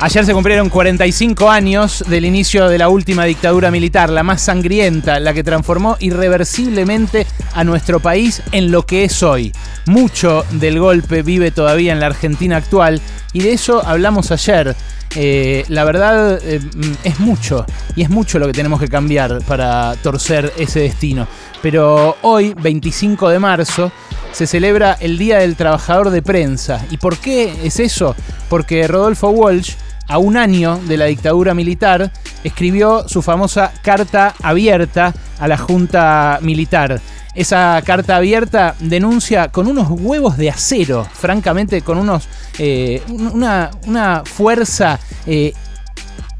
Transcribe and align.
Ayer 0.00 0.24
se 0.24 0.32
cumplieron 0.32 0.68
45 0.68 1.50
años 1.50 2.04
del 2.06 2.24
inicio 2.24 2.68
de 2.68 2.78
la 2.78 2.88
última 2.88 3.24
dictadura 3.24 3.72
militar, 3.72 4.10
la 4.10 4.22
más 4.22 4.40
sangrienta, 4.42 5.18
la 5.18 5.34
que 5.34 5.42
transformó 5.42 5.96
irreversiblemente 5.98 7.26
a 7.52 7.64
nuestro 7.64 7.98
país 7.98 8.40
en 8.52 8.70
lo 8.70 8.86
que 8.86 9.02
es 9.02 9.24
hoy. 9.24 9.52
Mucho 9.86 10.44
del 10.52 10.78
golpe 10.78 11.22
vive 11.22 11.50
todavía 11.50 11.92
en 11.92 11.98
la 11.98 12.06
Argentina 12.06 12.58
actual 12.58 13.00
y 13.32 13.40
de 13.40 13.52
eso 13.52 13.84
hablamos 13.84 14.30
ayer. 14.30 14.76
Eh, 15.16 15.64
la 15.68 15.82
verdad 15.84 16.38
eh, 16.44 16.60
es 17.02 17.18
mucho 17.18 17.64
y 17.96 18.02
es 18.02 18.10
mucho 18.10 18.38
lo 18.38 18.46
que 18.46 18.52
tenemos 18.52 18.78
que 18.78 18.88
cambiar 18.88 19.42
para 19.48 19.96
torcer 19.96 20.52
ese 20.58 20.78
destino. 20.78 21.26
Pero 21.60 22.16
hoy, 22.22 22.54
25 22.54 23.30
de 23.30 23.40
marzo, 23.40 23.90
se 24.30 24.46
celebra 24.46 24.96
el 25.00 25.18
Día 25.18 25.38
del 25.38 25.56
Trabajador 25.56 26.10
de 26.10 26.22
Prensa. 26.22 26.86
¿Y 26.92 26.98
por 26.98 27.16
qué 27.18 27.52
es 27.64 27.80
eso? 27.80 28.14
Porque 28.48 28.86
Rodolfo 28.86 29.30
Walsh 29.30 29.74
a 30.08 30.18
un 30.18 30.36
año 30.36 30.80
de 30.88 30.96
la 30.96 31.04
dictadura 31.04 31.54
militar, 31.54 32.10
escribió 32.42 33.08
su 33.08 33.22
famosa 33.22 33.72
carta 33.82 34.34
abierta 34.42 35.14
a 35.38 35.48
la 35.48 35.58
Junta 35.58 36.38
Militar. 36.42 37.00
Esa 37.34 37.80
carta 37.84 38.16
abierta 38.16 38.74
denuncia 38.80 39.48
con 39.48 39.68
unos 39.68 39.88
huevos 39.90 40.36
de 40.36 40.50
acero, 40.50 41.06
francamente, 41.12 41.82
con 41.82 41.98
unos 41.98 42.28
eh, 42.58 43.00
una, 43.08 43.70
una, 43.86 44.24
fuerza 44.24 44.98
eh, 45.24 45.52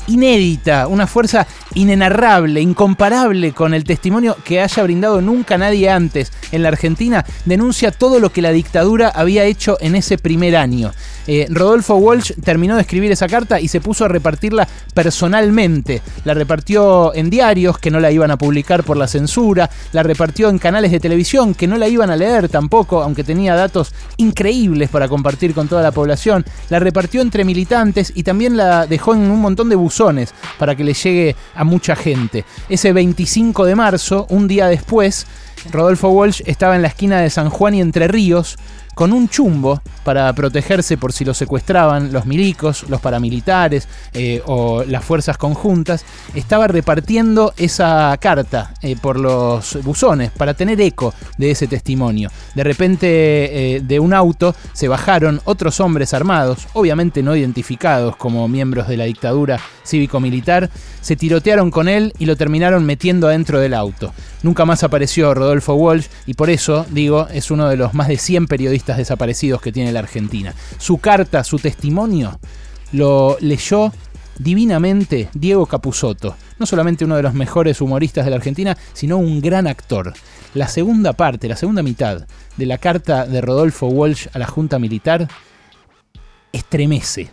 inédita, 0.09 0.89
una 0.89 1.07
fuerza 1.07 1.47
inenarrable, 1.75 2.61
incomparable 2.61 3.53
con 3.53 3.75
el 3.75 3.85
testimonio 3.85 4.37
que 4.45 4.61
haya 4.61 4.83
brindado 4.83 5.21
nunca 5.21 5.59
nadie 5.59 5.91
antes 5.91 6.33
en 6.51 6.63
la 6.63 6.69
Argentina, 6.69 7.25
denuncia 7.45 7.93
todo 7.93 8.19
lo 8.19 8.33
que 8.33 8.43
la 8.43 8.51
dictadura 8.51 9.09
había 9.15 9.45
hecho 9.45 9.77
en 9.81 9.95
ese 9.95 10.19
primer 10.19 10.57
año. 10.57 10.93
Eh, 11.29 11.47
Rodolfo 11.51 11.97
Walsh 11.97 12.33
terminó 12.43 12.75
de 12.77 12.81
escribir 12.81 13.13
esa 13.13 13.29
carta 13.29 13.61
y 13.61 13.69
se 13.69 13.83
puso 13.83 14.07
a 14.07 14.09
repartirla 14.09 14.67
personalmente. 14.95 16.01
La 16.25 16.33
repartió 16.33 17.15
en 17.15 17.29
diarios 17.29 17.79
que 17.79 17.91
no 17.91 18.01
la 18.01 18.11
iban 18.11 18.31
a 18.31 18.39
publicar 18.39 18.83
por 18.83 18.97
la 18.97 19.07
censura, 19.07 19.69
la 19.93 20.03
repartió 20.03 20.49
en 20.49 20.59
canales 20.59 20.91
de 20.91 21.01
televisión 21.01 21.55
que 21.55 21.67
no 21.67 21.77
la 21.77 21.87
iban 21.87 22.09
a 22.09 22.17
leer 22.17 22.49
tampoco, 22.49 23.03
aunque 23.03 23.25
tenía 23.25 23.55
datos 23.55 23.93
increíbles 24.17 24.89
para 24.89 25.07
compartir 25.07 25.53
con 25.53 25.69
toda 25.69 25.83
la 25.83 25.93
población, 25.93 26.47
la 26.71 26.79
repartió 26.79 27.21
entre 27.21 27.45
militantes 27.45 28.11
y 28.15 28.23
también 28.23 28.57
la 28.57 28.87
dejó 28.87 29.13
en 29.13 29.31
un 29.31 29.41
montón 29.41 29.69
de 29.69 29.77
buzones 29.77 30.33
para 30.59 30.75
que 30.75 30.85
le 30.85 30.95
llegue 30.95 31.37
a 31.55 31.63
mucha 31.63 31.95
gente. 31.95 32.47
Ese 32.71 32.95
25 32.95 33.67
de 33.67 33.75
marzo, 33.75 34.27
un 34.31 34.49
día 34.49 34.67
después, 34.69 35.27
Rodolfo 35.71 36.09
Walsh 36.09 36.43
estaba 36.47 36.77
en 36.77 36.83
la 36.83 36.89
esquina 36.89 37.21
de 37.21 37.31
San 37.31 37.51
Juan 37.51 37.75
y 37.75 37.81
Entre 37.81 38.09
Ríos 38.09 38.59
con 38.99 39.13
un 39.13 39.29
chumbo 39.29 39.81
para 40.03 40.33
protegerse 40.33 40.97
por 40.97 41.13
si 41.13 41.25
lo 41.25 41.33
secuestraban 41.33 42.13
los 42.13 42.27
milicos, 42.27 42.85
los 42.89 43.01
paramilitares 43.01 43.87
eh, 44.13 44.43
o 44.45 44.83
las 44.83 45.05
fuerzas 45.05 45.39
conjuntas, 45.39 46.05
estaba 46.35 46.67
repartiendo 46.67 47.55
esa 47.57 48.17
carta 48.21 48.75
eh, 48.83 48.97
por 49.01 49.21
los 49.21 49.79
buzones 49.85 50.33
para 50.33 50.55
tener 50.55 50.81
eco 50.81 51.15
de 51.37 51.53
ese 51.53 51.69
testimonio. 51.69 52.29
De 52.57 52.65
repente 52.65 53.77
eh, 53.77 53.81
de 53.83 54.01
un 54.01 54.13
auto 54.13 54.57
se 54.73 54.89
bajaron 54.89 55.41
otros 55.45 55.79
hombres 55.79 56.13
armados, 56.13 56.67
obviamente 56.73 57.23
no 57.23 57.37
identificados 57.37 58.17
como 58.17 58.49
miembros 58.49 58.89
de 58.89 58.97
la 58.97 59.05
dictadura 59.05 59.61
cívico-militar, 59.85 60.71
se 61.01 61.15
tirotearon 61.15 61.71
con 61.71 61.89
él 61.89 62.13
y 62.19 62.27
lo 62.27 62.35
terminaron 62.35 62.85
metiendo 62.85 63.29
adentro 63.29 63.61
del 63.61 63.75
auto. 63.75 64.13
Nunca 64.43 64.65
más 64.65 64.83
apareció 64.83 65.35
Rodolfo 65.35 65.48
Walsh 65.75 66.07
y 66.27 66.35
por 66.35 66.51
eso, 66.51 66.87
digo, 66.91 67.29
es 67.29 67.51
uno 67.51 67.69
de 67.69 67.77
los 67.77 67.95
más 67.95 68.09
de 68.09 68.19
100 68.19 68.47
periodistas 68.47 68.97
desaparecidos 68.97 69.61
que 69.61 69.73
tiene 69.73 69.93
la 69.93 70.01
Argentina. 70.01 70.55
Su 70.79 70.99
carta, 70.99 71.45
su 71.45 71.59
testimonio, 71.59 72.39
lo 72.93 73.37
leyó 73.41 73.93
divinamente 74.39 75.29
Diego 75.35 75.67
Capusotto, 75.67 76.37
no 76.59 76.67
solamente 76.67 77.05
uno 77.05 77.17
de 77.17 77.23
los 77.23 77.35
mejores 77.35 77.81
humoristas 77.81 78.25
de 78.25 78.31
la 78.31 78.37
Argentina, 78.37 78.77
sino 78.93 79.19
un 79.19 79.41
gran 79.41 79.67
actor. 79.67 80.15
La 80.55 80.69
segunda 80.69 81.13
parte, 81.13 81.49
la 81.49 81.57
segunda 81.57 81.83
mitad 81.83 82.27
de 82.57 82.67
la 82.67 82.79
carta 82.79 83.27
de 83.27 83.41
Rodolfo 83.41 83.89
Walsh 83.89 84.29
a 84.33 84.39
la 84.39 84.47
Junta 84.47 84.79
Militar 84.79 85.29
estremece 86.53 87.31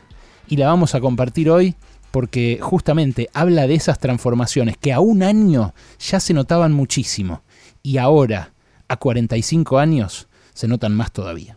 y 0.47 0.57
la 0.57 0.67
vamos 0.67 0.95
a 0.95 1.01
compartir 1.01 1.50
hoy 1.50 1.75
porque 2.11 2.59
justamente 2.61 3.29
habla 3.34 3.67
de 3.67 3.75
esas 3.75 4.00
transformaciones 4.00 4.78
que 4.78 4.94
a 4.94 5.00
un 5.00 5.22
año 5.22 5.73
ya 6.00 6.19
se 6.19 6.34
notaban 6.34 6.72
muchísimo 6.72 7.44
y 7.85 8.00
ahora, 8.00 8.51
a 8.88 8.97
45 8.97 9.78
años, 9.78 10.28
se 10.56 10.68
notan 10.68 10.96
más 10.96 11.12
todavía. 11.12 11.56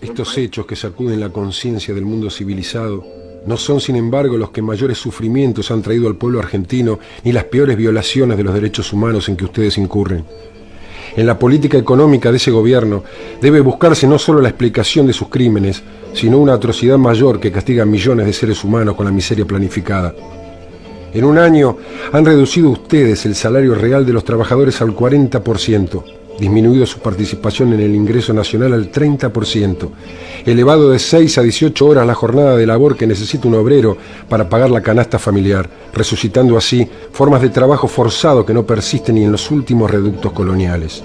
Estos 0.00 0.38
hechos 0.38 0.64
que 0.64 0.76
sacuden 0.76 1.20
la 1.20 1.28
conciencia 1.28 1.92
del 1.92 2.06
mundo 2.06 2.30
civilizado 2.30 3.04
no 3.46 3.56
son, 3.58 3.78
sin 3.78 3.96
embargo, 3.96 4.38
los 4.38 4.50
que 4.50 4.62
mayores 4.62 4.96
sufrimientos 4.96 5.70
han 5.70 5.82
traído 5.82 6.08
al 6.08 6.16
pueblo 6.16 6.38
argentino 6.38 6.98
ni 7.22 7.32
las 7.32 7.44
peores 7.44 7.76
violaciones 7.76 8.38
de 8.38 8.44
los 8.44 8.54
derechos 8.54 8.94
humanos 8.94 9.28
en 9.28 9.36
que 9.36 9.44
ustedes 9.44 9.76
incurren. 9.76 10.24
En 11.14 11.26
la 11.26 11.38
política 11.38 11.76
económica 11.76 12.30
de 12.30 12.38
ese 12.38 12.50
gobierno 12.50 13.04
debe 13.42 13.60
buscarse 13.60 14.06
no 14.06 14.18
solo 14.18 14.40
la 14.40 14.48
explicación 14.48 15.06
de 15.06 15.12
sus 15.12 15.28
crímenes, 15.28 15.82
sino 16.14 16.38
una 16.38 16.54
atrocidad 16.54 16.96
mayor 16.96 17.40
que 17.40 17.52
castiga 17.52 17.82
a 17.82 17.86
millones 17.86 18.24
de 18.24 18.32
seres 18.32 18.64
humanos 18.64 18.94
con 18.96 19.04
la 19.04 19.12
miseria 19.12 19.44
planificada. 19.44 20.14
En 21.12 21.24
un 21.24 21.38
año 21.38 21.76
han 22.12 22.24
reducido 22.24 22.70
ustedes 22.70 23.24
el 23.26 23.34
salario 23.34 23.74
real 23.74 24.04
de 24.04 24.12
los 24.12 24.24
trabajadores 24.24 24.80
al 24.82 24.94
40%, 24.94 26.02
disminuido 26.38 26.86
su 26.86 26.98
participación 26.98 27.72
en 27.72 27.80
el 27.80 27.94
ingreso 27.94 28.32
nacional 28.32 28.74
al 28.74 28.92
30%, 28.92 29.88
elevado 30.44 30.90
de 30.90 30.98
6 30.98 31.38
a 31.38 31.42
18 31.42 31.86
horas 31.86 32.06
la 32.06 32.14
jornada 32.14 32.56
de 32.56 32.66
labor 32.66 32.96
que 32.96 33.06
necesita 33.06 33.48
un 33.48 33.54
obrero 33.54 33.96
para 34.28 34.48
pagar 34.48 34.70
la 34.70 34.82
canasta 34.82 35.18
familiar, 35.18 35.68
resucitando 35.92 36.56
así 36.56 36.88
formas 37.12 37.42
de 37.42 37.50
trabajo 37.50 37.88
forzado 37.88 38.44
que 38.44 38.54
no 38.54 38.64
persisten 38.64 39.14
ni 39.14 39.24
en 39.24 39.32
los 39.32 39.50
últimos 39.50 39.90
reductos 39.90 40.32
coloniales 40.32 41.02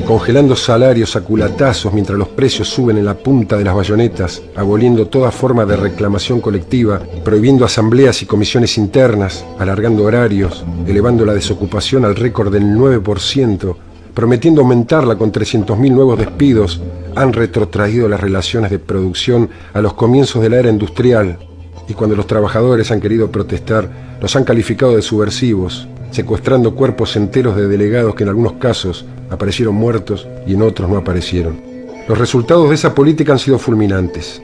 congelando 0.00 0.56
salarios 0.56 1.14
a 1.16 1.20
culatazos 1.20 1.92
mientras 1.92 2.18
los 2.18 2.28
precios 2.28 2.68
suben 2.68 2.96
en 2.96 3.04
la 3.04 3.14
punta 3.14 3.58
de 3.58 3.64
las 3.64 3.74
bayonetas, 3.74 4.42
aboliendo 4.56 5.06
toda 5.06 5.30
forma 5.30 5.66
de 5.66 5.76
reclamación 5.76 6.40
colectiva, 6.40 7.00
prohibiendo 7.22 7.66
asambleas 7.66 8.22
y 8.22 8.26
comisiones 8.26 8.78
internas, 8.78 9.44
alargando 9.58 10.04
horarios, 10.04 10.64
elevando 10.86 11.26
la 11.26 11.34
desocupación 11.34 12.06
al 12.06 12.16
récord 12.16 12.50
del 12.50 12.64
9%, 12.64 13.76
prometiendo 14.14 14.62
aumentarla 14.62 15.16
con 15.16 15.30
300.000 15.30 15.90
nuevos 15.90 16.18
despidos, 16.18 16.80
han 17.14 17.32
retrotraído 17.32 18.08
las 18.08 18.20
relaciones 18.20 18.70
de 18.70 18.78
producción 18.78 19.50
a 19.74 19.82
los 19.82 19.92
comienzos 19.92 20.42
de 20.42 20.48
la 20.48 20.56
era 20.58 20.70
industrial. 20.70 21.38
Y 21.86 21.94
cuando 21.94 22.16
los 22.16 22.26
trabajadores 22.26 22.90
han 22.90 23.00
querido 23.00 23.30
protestar, 23.30 24.16
los 24.20 24.34
han 24.36 24.44
calificado 24.44 24.96
de 24.96 25.02
subversivos, 25.02 25.88
secuestrando 26.12 26.74
cuerpos 26.74 27.16
enteros 27.16 27.56
de 27.56 27.66
delegados 27.66 28.14
que 28.14 28.22
en 28.22 28.28
algunos 28.28 28.54
casos 28.54 29.04
aparecieron 29.30 29.74
muertos 29.74 30.28
y 30.46 30.54
en 30.54 30.62
otros 30.62 30.88
no 30.88 30.98
aparecieron. 30.98 31.60
Los 32.06 32.18
resultados 32.18 32.68
de 32.68 32.74
esa 32.74 32.94
política 32.94 33.32
han 33.32 33.38
sido 33.38 33.58
fulminantes. 33.58 34.40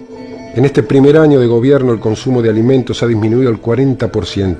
En 0.54 0.64
este 0.64 0.82
primer 0.82 1.18
año 1.18 1.38
de 1.38 1.46
gobierno 1.46 1.92
el 1.92 2.00
consumo 2.00 2.42
de 2.42 2.48
alimentos 2.48 3.02
ha 3.02 3.06
disminuido 3.06 3.50
al 3.50 3.60
40%, 3.60 4.56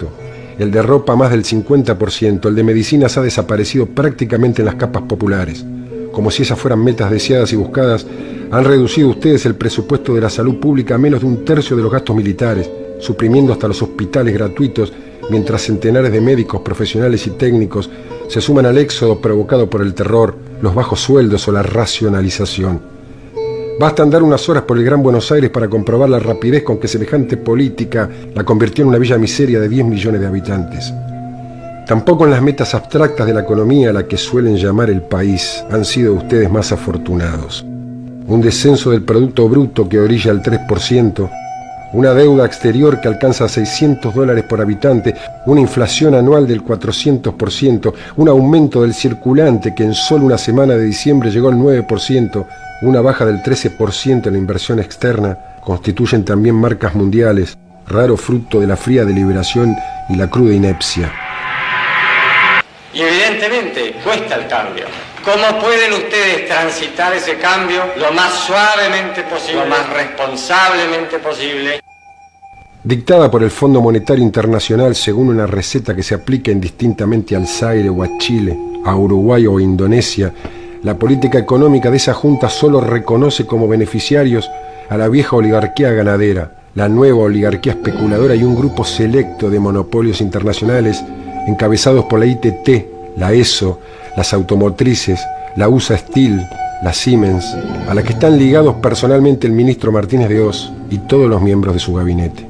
el 0.58 0.70
de 0.70 0.82
ropa 0.82 1.16
más 1.16 1.30
del 1.30 1.44
50%, 1.44 2.46
el 2.48 2.54
de 2.54 2.64
medicinas 2.64 3.16
ha 3.16 3.22
desaparecido 3.22 3.86
prácticamente 3.86 4.60
en 4.60 4.66
las 4.66 4.74
capas 4.74 5.02
populares. 5.02 5.64
Como 6.12 6.30
si 6.30 6.42
esas 6.42 6.58
fueran 6.58 6.84
metas 6.84 7.10
deseadas 7.10 7.52
y 7.52 7.56
buscadas, 7.56 8.06
han 8.50 8.64
reducido 8.64 9.08
ustedes 9.08 9.46
el 9.46 9.54
presupuesto 9.54 10.14
de 10.14 10.20
la 10.20 10.30
salud 10.30 10.58
pública 10.58 10.96
a 10.96 10.98
menos 10.98 11.20
de 11.20 11.26
un 11.26 11.44
tercio 11.44 11.76
de 11.76 11.82
los 11.82 11.92
gastos 11.92 12.16
militares, 12.16 12.68
suprimiendo 12.98 13.52
hasta 13.52 13.68
los 13.68 13.80
hospitales 13.80 14.34
gratuitos 14.34 14.92
mientras 15.30 15.62
centenares 15.62 16.12
de 16.12 16.20
médicos, 16.20 16.60
profesionales 16.62 17.26
y 17.26 17.30
técnicos 17.30 17.90
se 18.28 18.40
suman 18.40 18.66
al 18.66 18.78
éxodo 18.78 19.20
provocado 19.20 19.68
por 19.68 19.82
el 19.82 19.94
terror, 19.94 20.36
los 20.60 20.74
bajos 20.74 21.00
sueldos 21.00 21.46
o 21.48 21.52
la 21.52 21.62
racionalización. 21.62 22.80
Basta 23.80 24.02
andar 24.02 24.24
unas 24.24 24.48
horas 24.48 24.64
por 24.64 24.76
el 24.76 24.84
Gran 24.84 25.02
Buenos 25.02 25.30
Aires 25.30 25.50
para 25.50 25.68
comprobar 25.68 26.08
la 26.08 26.18
rapidez 26.18 26.64
con 26.64 26.78
que 26.78 26.88
semejante 26.88 27.36
política 27.36 28.10
la 28.34 28.44
convirtió 28.44 28.82
en 28.82 28.88
una 28.88 28.98
villa 28.98 29.18
miseria 29.18 29.60
de 29.60 29.68
10 29.68 29.86
millones 29.86 30.20
de 30.20 30.26
habitantes. 30.26 30.92
Tampoco 31.86 32.24
en 32.24 32.32
las 32.32 32.42
metas 32.42 32.74
abstractas 32.74 33.26
de 33.26 33.32
la 33.32 33.42
economía 33.42 33.90
a 33.90 33.92
la 33.92 34.06
que 34.06 34.16
suelen 34.16 34.56
llamar 34.56 34.90
el 34.90 35.02
país 35.02 35.64
han 35.70 35.84
sido 35.84 36.14
ustedes 36.14 36.50
más 36.50 36.72
afortunados. 36.72 37.64
Un 38.26 38.40
descenso 38.42 38.90
del 38.90 39.04
Producto 39.04 39.48
Bruto 39.48 39.88
que 39.88 39.98
orilla 39.98 40.32
al 40.32 40.42
3%, 40.42 41.30
una 41.92 42.12
deuda 42.14 42.44
exterior 42.44 43.00
que 43.00 43.08
alcanza 43.08 43.48
600 43.48 44.14
dólares 44.14 44.44
por 44.44 44.60
habitante, 44.60 45.14
una 45.46 45.60
inflación 45.60 46.14
anual 46.14 46.46
del 46.46 46.64
400%, 46.64 47.92
un 48.16 48.28
aumento 48.28 48.82
del 48.82 48.94
circulante 48.94 49.74
que 49.74 49.84
en 49.84 49.94
solo 49.94 50.24
una 50.24 50.38
semana 50.38 50.74
de 50.74 50.84
diciembre 50.84 51.30
llegó 51.30 51.48
al 51.48 51.56
9%, 51.56 52.46
una 52.82 53.00
baja 53.00 53.24
del 53.24 53.42
13% 53.42 54.26
en 54.26 54.32
la 54.32 54.38
inversión 54.38 54.78
externa, 54.78 55.38
constituyen 55.64 56.24
también 56.24 56.54
marcas 56.54 56.94
mundiales, 56.94 57.56
raro 57.86 58.16
fruto 58.16 58.60
de 58.60 58.66
la 58.66 58.76
fría 58.76 59.04
deliberación 59.04 59.74
y 60.08 60.16
la 60.16 60.28
cruda 60.28 60.54
inepcia. 60.54 61.12
Y 62.92 63.00
evidentemente 63.00 63.96
cuesta 64.04 64.36
el 64.36 64.46
cambio. 64.48 64.86
¿Cómo 65.24 65.60
pueden 65.60 65.92
ustedes 65.92 66.46
transitar 66.48 67.14
ese 67.14 67.36
cambio 67.38 67.82
lo 67.96 68.12
más 68.12 68.32
suavemente 68.46 69.22
posible, 69.22 69.60
lo 69.62 69.66
más 69.66 69.88
responsablemente 69.90 71.18
posible? 71.18 71.80
dictada 72.88 73.30
por 73.30 73.42
el 73.42 73.50
Fondo 73.50 73.82
Monetario 73.82 74.24
Internacional 74.24 74.94
según 74.94 75.28
una 75.28 75.46
receta 75.46 75.94
que 75.94 76.02
se 76.02 76.14
aplica 76.14 76.50
indistintamente 76.50 77.36
al 77.36 77.46
Zaire 77.46 77.90
o 77.90 78.02
a 78.02 78.08
Chile, 78.18 78.56
a 78.82 78.96
Uruguay 78.96 79.46
o 79.46 79.58
a 79.58 79.62
Indonesia, 79.62 80.32
la 80.82 80.94
política 80.96 81.38
económica 81.38 81.90
de 81.90 81.98
esa 81.98 82.14
junta 82.14 82.48
solo 82.48 82.80
reconoce 82.80 83.44
como 83.44 83.68
beneficiarios 83.68 84.48
a 84.88 84.96
la 84.96 85.08
vieja 85.08 85.36
oligarquía 85.36 85.90
ganadera, 85.90 86.52
la 86.74 86.88
nueva 86.88 87.18
oligarquía 87.18 87.72
especuladora 87.72 88.34
y 88.34 88.42
un 88.42 88.56
grupo 88.56 88.84
selecto 88.84 89.50
de 89.50 89.60
monopolios 89.60 90.22
internacionales 90.22 91.04
encabezados 91.46 92.06
por 92.06 92.20
la 92.20 92.26
ITT, 92.26 93.16
la 93.18 93.32
ESO, 93.32 93.80
las 94.18 94.34
automotrices, 94.34 95.24
la 95.54 95.68
USA 95.68 95.96
Steel, 95.96 96.44
la 96.82 96.92
Siemens, 96.92 97.44
a 97.88 97.94
la 97.94 98.02
que 98.02 98.14
están 98.14 98.36
ligados 98.36 98.74
personalmente 98.82 99.46
el 99.46 99.52
ministro 99.52 99.92
Martínez 99.92 100.28
de 100.28 100.40
Oz 100.40 100.72
y 100.90 100.98
todos 100.98 101.30
los 101.30 101.40
miembros 101.40 101.72
de 101.74 101.80
su 101.80 101.94
gabinete 101.94 102.48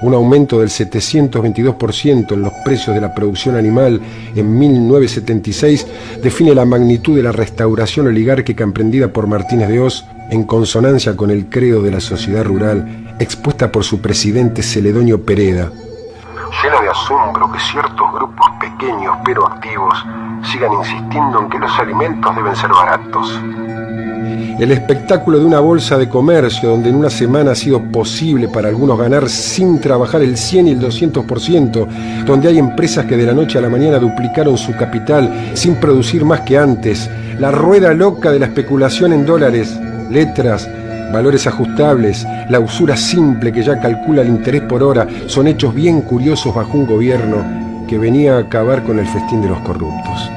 un 0.00 0.14
aumento 0.14 0.60
del 0.60 0.68
722% 0.68 2.32
en 2.32 2.42
los 2.42 2.52
precios 2.64 2.94
de 2.94 3.00
la 3.00 3.12
producción 3.12 3.56
animal 3.56 4.00
en 4.36 4.56
1976 4.56 5.86
define 6.22 6.54
la 6.54 6.64
magnitud 6.64 7.16
de 7.16 7.24
la 7.24 7.32
restauración 7.32 8.06
oligárquica 8.06 8.62
emprendida 8.62 9.08
por 9.08 9.26
Martínez 9.26 9.68
de 9.68 9.80
Oz 9.80 10.04
en 10.30 10.44
consonancia 10.44 11.16
con 11.16 11.32
el 11.32 11.46
credo 11.46 11.82
de 11.82 11.90
la 11.90 12.00
sociedad 12.00 12.44
rural 12.44 13.16
expuesta 13.18 13.72
por 13.72 13.82
su 13.82 14.00
presidente 14.00 14.62
Celedonio 14.62 15.24
Pereda. 15.24 15.72
Llena 16.62 16.80
de 16.80 16.88
asombro 16.88 17.52
que 17.52 17.60
ciertos 17.60 18.12
grupos 18.12 18.46
pequeños 18.58 19.16
pero 19.24 19.46
activos 19.46 20.04
sigan 20.50 20.72
insistiendo 20.72 21.40
en 21.42 21.50
que 21.50 21.58
los 21.58 21.78
alimentos 21.78 22.34
deben 22.34 22.56
ser 22.56 22.70
baratos. 22.70 23.40
El 24.58 24.72
espectáculo 24.72 25.38
de 25.38 25.44
una 25.44 25.60
bolsa 25.60 25.96
de 25.98 26.08
comercio 26.08 26.70
donde 26.70 26.88
en 26.88 26.96
una 26.96 27.10
semana 27.10 27.52
ha 27.52 27.54
sido 27.54 27.80
posible 27.92 28.48
para 28.48 28.68
algunos 28.68 28.98
ganar 28.98 29.28
sin 29.28 29.80
trabajar 29.80 30.20
el 30.22 30.36
100 30.36 30.66
y 30.66 30.70
el 30.72 30.80
200%, 30.80 32.24
donde 32.24 32.48
hay 32.48 32.58
empresas 32.58 33.04
que 33.04 33.16
de 33.16 33.26
la 33.26 33.34
noche 33.34 33.58
a 33.58 33.60
la 33.60 33.68
mañana 33.68 34.00
duplicaron 34.00 34.58
su 34.58 34.74
capital 34.76 35.52
sin 35.54 35.76
producir 35.76 36.24
más 36.24 36.40
que 36.40 36.58
antes, 36.58 37.08
la 37.38 37.52
rueda 37.52 37.94
loca 37.94 38.32
de 38.32 38.40
la 38.40 38.46
especulación 38.46 39.12
en 39.12 39.24
dólares, 39.24 39.78
letras, 40.10 40.68
valores 41.12 41.46
ajustables, 41.46 42.26
la 42.48 42.60
usura 42.60 42.96
simple 42.96 43.52
que 43.52 43.62
ya 43.62 43.80
calcula 43.80 44.22
el 44.22 44.28
interés 44.28 44.62
por 44.62 44.82
hora, 44.82 45.06
son 45.26 45.46
hechos 45.46 45.74
bien 45.74 46.02
curiosos 46.02 46.54
bajo 46.54 46.76
un 46.76 46.86
gobierno 46.86 47.44
que 47.88 47.98
venía 47.98 48.36
a 48.36 48.40
acabar 48.40 48.84
con 48.84 48.98
el 48.98 49.06
festín 49.06 49.40
de 49.40 49.48
los 49.48 49.58
corruptos. 49.60 50.30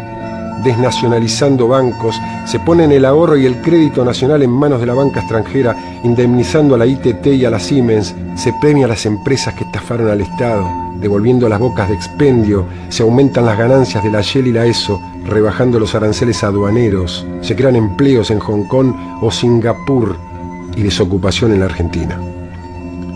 Desnacionalizando 0.63 1.67
bancos, 1.67 2.15
se 2.45 2.59
ponen 2.59 2.91
el 2.91 3.03
ahorro 3.05 3.35
y 3.35 3.45
el 3.45 3.61
crédito 3.61 4.05
nacional 4.05 4.43
en 4.43 4.51
manos 4.51 4.79
de 4.79 4.85
la 4.85 4.93
banca 4.93 5.19
extranjera, 5.19 5.75
indemnizando 6.03 6.75
a 6.75 6.77
la 6.77 6.85
ITT 6.85 7.25
y 7.27 7.45
a 7.45 7.49
la 7.49 7.59
Siemens, 7.59 8.15
se 8.35 8.53
premia 8.61 8.85
a 8.85 8.89
las 8.89 9.05
empresas 9.05 9.55
que 9.55 9.63
estafaron 9.63 10.09
al 10.09 10.21
Estado, 10.21 10.69
devolviendo 10.97 11.49
las 11.49 11.59
bocas 11.59 11.89
de 11.89 11.95
expendio, 11.95 12.65
se 12.89 13.01
aumentan 13.01 13.45
las 13.45 13.57
ganancias 13.57 14.03
de 14.03 14.11
la 14.11 14.21
Shell 14.21 14.47
y 14.47 14.51
la 14.53 14.65
ESO, 14.65 15.01
rebajando 15.25 15.79
los 15.79 15.95
aranceles 15.95 16.43
aduaneros, 16.43 17.25
se 17.41 17.55
crean 17.55 17.75
empleos 17.75 18.29
en 18.29 18.39
Hong 18.39 18.67
Kong 18.67 18.93
o 19.19 19.31
Singapur 19.31 20.30
y 20.75 20.81
desocupación 20.83 21.53
en 21.53 21.59
la 21.59 21.65
Argentina. 21.65 22.19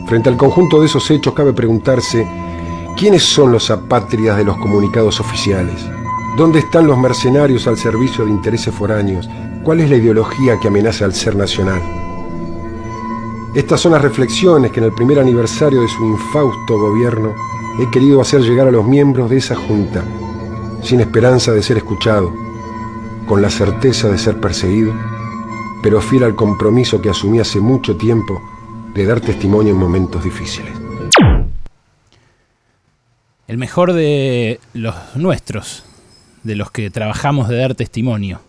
Frente 0.07 0.29
al 0.29 0.37
conjunto 0.37 0.79
de 0.79 0.85
esos 0.85 1.09
hechos 1.09 1.33
cabe 1.33 1.53
preguntarse, 1.53 2.27
¿quiénes 2.95 3.23
son 3.23 3.51
los 3.51 3.71
apátridas 3.71 4.37
de 4.37 4.43
los 4.43 4.57
comunicados 4.57 5.19
oficiales? 5.19 5.85
¿Dónde 6.37 6.59
están 6.59 6.85
los 6.85 6.97
mercenarios 6.97 7.65
al 7.67 7.77
servicio 7.77 8.25
de 8.25 8.31
intereses 8.31 8.73
foráneos? 8.73 9.29
¿Cuál 9.63 9.79
es 9.79 9.89
la 9.89 9.95
ideología 9.95 10.59
que 10.59 10.67
amenaza 10.67 11.05
al 11.05 11.13
ser 11.13 11.35
nacional? 11.35 11.81
Estas 13.55 13.79
son 13.79 13.93
las 13.93 14.01
reflexiones 14.01 14.71
que 14.71 14.79
en 14.81 14.87
el 14.87 14.91
primer 14.91 15.17
aniversario 15.17 15.81
de 15.81 15.87
su 15.87 16.03
infausto 16.03 16.77
gobierno 16.77 17.33
he 17.79 17.89
querido 17.89 18.21
hacer 18.21 18.41
llegar 18.41 18.67
a 18.67 18.71
los 18.71 18.85
miembros 18.85 19.29
de 19.29 19.37
esa 19.37 19.55
junta, 19.55 20.03
sin 20.83 20.99
esperanza 20.99 21.51
de 21.51 21.63
ser 21.63 21.77
escuchado, 21.77 22.33
con 23.25 23.41
la 23.41 23.49
certeza 23.49 24.09
de 24.09 24.17
ser 24.17 24.39
perseguido, 24.39 24.93
pero 25.85 26.01
fiel 26.01 26.23
al 26.23 26.35
compromiso 26.35 26.99
que 26.99 27.11
asumí 27.11 27.37
hace 27.37 27.59
mucho 27.59 27.95
tiempo 27.95 28.41
de 28.95 29.05
dar 29.05 29.21
testimonio 29.21 29.73
en 29.73 29.77
momentos 29.77 30.23
difíciles. 30.23 30.73
El 33.47 33.59
mejor 33.59 33.93
de 33.93 34.59
los 34.73 34.95
nuestros, 35.15 35.83
de 36.41 36.55
los 36.55 36.71
que 36.71 36.89
trabajamos 36.89 37.49
de 37.49 37.57
dar 37.57 37.75
testimonio. 37.75 38.41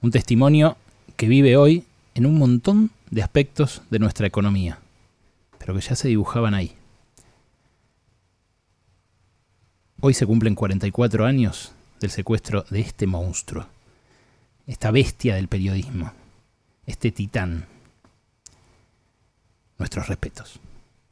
Un 0.00 0.10
testimonio 0.10 0.78
que 1.16 1.28
vive 1.28 1.58
hoy 1.58 1.84
en 2.14 2.24
un 2.24 2.38
montón 2.38 2.90
de 3.10 3.22
aspectos 3.22 3.82
de 3.90 3.98
nuestra 3.98 4.26
economía, 4.26 4.78
pero 5.58 5.74
que 5.74 5.82
ya 5.82 5.96
se 5.96 6.08
dibujaban 6.08 6.54
ahí. 6.54 6.72
Hoy 10.00 10.14
se 10.14 10.24
cumplen 10.24 10.54
44 10.54 11.26
años 11.26 11.72
del 12.00 12.08
secuestro 12.08 12.64
de 12.70 12.80
este 12.80 13.06
monstruo, 13.06 13.66
esta 14.66 14.90
bestia 14.90 15.34
del 15.34 15.48
periodismo, 15.48 16.12
este 16.86 17.10
titán. 17.10 17.66
Nuestros 19.78 20.08
respetos. 20.08 20.60